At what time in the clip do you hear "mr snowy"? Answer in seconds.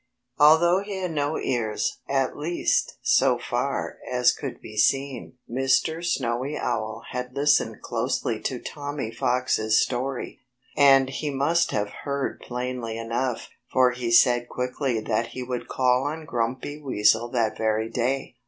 5.47-6.57